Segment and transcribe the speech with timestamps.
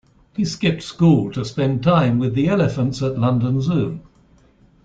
[0.35, 3.99] He skipped school to spend time with the elephants at London Zoo.